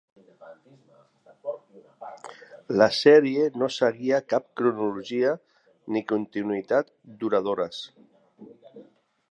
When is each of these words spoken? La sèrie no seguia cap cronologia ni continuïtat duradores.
La 2.81 2.87
sèrie 3.01 3.43
no 3.63 3.69
seguia 3.77 4.23
cap 4.35 4.49
cronologia 4.61 5.35
ni 5.95 6.03
continuïtat 6.15 6.93
duradores. 7.25 7.85